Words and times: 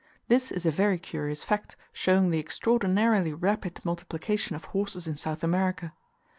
This 0.29 0.51
is 0.51 0.65
a 0.65 0.71
very 0.71 0.97
curious 0.97 1.43
fact, 1.43 1.75
showing 1.93 2.31
the 2.31 2.39
extraordinarily 2.39 3.33
rapid 3.33 3.81
multiplication 3.85 4.55
of 4.55 4.65
horses 4.65 5.05
in 5.05 5.15
South 5.15 5.43
America. 5.43 5.93